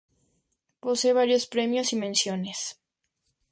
Posee 0.83 1.13
varios 1.13 1.45
premios 1.45 1.93
y 1.93 1.95
menciones. 1.95 2.79